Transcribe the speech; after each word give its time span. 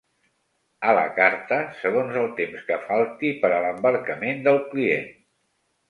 A 0.87 0.95
la 0.99 1.03
carta, 1.19 1.59
segons 1.83 2.17
el 2.23 2.27
temps 2.41 2.65
que 2.71 2.81
falti 2.89 3.35
per 3.45 3.55
a 3.59 3.63
l'embarcament 3.69 4.47
del 4.51 4.63
client. 4.75 5.11